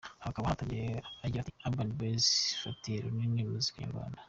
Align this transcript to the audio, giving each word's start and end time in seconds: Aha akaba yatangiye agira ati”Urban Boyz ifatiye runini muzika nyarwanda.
Aha 0.21 0.27
akaba 0.31 0.47
yatangiye 0.51 0.87
agira 1.25 1.39
ati”Urban 1.41 1.89
Boyz 1.97 2.25
ifatiye 2.55 2.97
runini 3.03 3.49
muzika 3.51 3.77
nyarwanda. 3.81 4.19